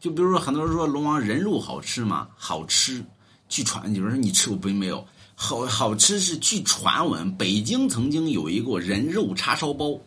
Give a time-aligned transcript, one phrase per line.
[0.00, 2.28] 就比如说很多人说龙王人肉好吃吗？
[2.34, 3.04] 好吃，
[3.48, 5.06] 据传有人说你吃过没没有？
[5.34, 9.98] 好好吃是据传闻，北京曾经有一个人肉叉烧包，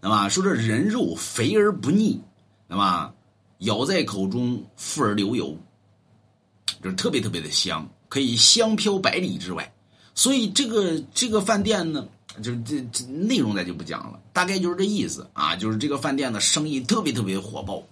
[0.00, 2.20] 那么说这人肉肥而不腻，
[2.66, 3.12] 那么
[3.58, 5.56] 咬在口中富而流油，
[6.82, 9.72] 就是特别特别的香，可以香飘百里之外。
[10.14, 12.06] 所以这个这个饭店呢，
[12.42, 17.82] 就这这内容咱就不讲了，大概就是这意思啊，就是这个饭店的生意特别特别火爆，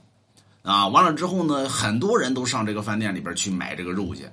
[0.63, 4.29] 啊，完了之后呢，很多人都上这个饭店里边去买这个肉去，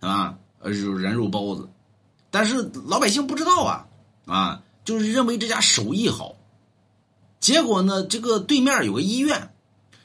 [0.00, 1.68] 啊，呃，人肉包子，
[2.30, 3.86] 但是老百姓不知道啊，
[4.26, 6.36] 啊，就是认为这家手艺好，
[7.40, 9.54] 结果呢，这个对面有个医院，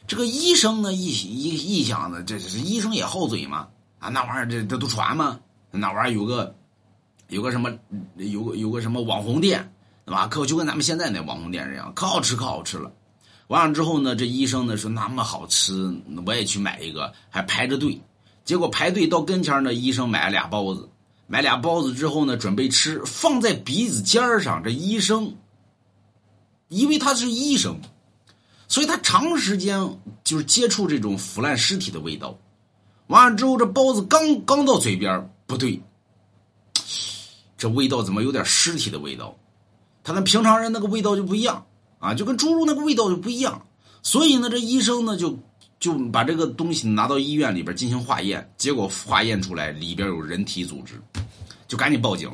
[0.08, 3.68] 这个医生呢一一一想呢，这是医生也好嘴嘛，
[4.00, 5.40] 啊，那玩意儿这这都传嘛，
[5.72, 6.56] 那玩意儿有个。
[7.30, 7.70] 有个什么，
[8.16, 9.72] 有个有个什么网红店，
[10.04, 10.26] 对吧？
[10.26, 12.92] 可就跟咱们现在那网红店一样，可好吃可好吃了。
[13.50, 15.92] 完了之后呢，这医生呢说那么好吃，
[16.24, 18.00] 我也去买一个，还排着队。
[18.46, 20.88] 结果排队到跟前呢，医生买了俩包子，
[21.26, 24.64] 买俩包子之后呢，准备吃，放在鼻子尖上。
[24.64, 25.36] 这医生，
[26.68, 27.80] 因为他是医生，
[28.68, 32.38] 所以他长时间就是接触这种腐烂尸体的味道。
[33.08, 35.82] 完了之后，这包子刚刚到嘴边，不对。
[37.58, 39.36] 这味道怎么有点尸体的味道？
[40.04, 41.66] 他跟平常人那个味道就不一样
[42.00, 43.62] 啊，就跟猪肉那个味道就不一样。
[44.02, 45.38] 所以呢，这医生呢就
[45.80, 51.00] 就把这个东西拿到医院里边进行化验，结果化验出来里边有人体组织，
[51.68, 52.32] 就赶紧报警。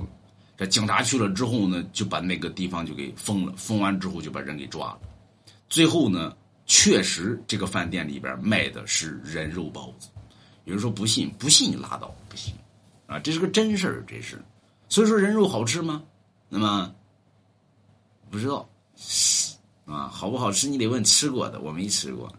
[0.58, 5.00] 这警察去了之后呢，就把那个地方就给封了，封完之后就把人给抓了。
[5.68, 6.34] 最后呢，
[6.66, 10.08] 确实这个饭店里边卖的是人肉包子。
[10.64, 12.54] 有人说不信，不信你拉倒，不信
[13.06, 14.42] 啊，这是个真事儿，这是。
[14.88, 16.02] 所以说人肉好吃吗？
[16.48, 16.94] 那么
[18.30, 18.68] 不知道
[19.86, 22.32] 啊，好不好吃你得问吃过的，我没吃过。